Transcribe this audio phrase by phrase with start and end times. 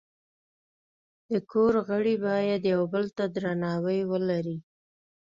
[1.29, 4.57] د کور غړي باید یو بل ته درناوی ولري.